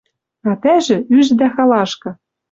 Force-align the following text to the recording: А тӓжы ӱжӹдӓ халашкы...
А 0.49 0.51
тӓжы 0.61 0.97
ӱжӹдӓ 1.17 1.47
халашкы... 1.53 2.11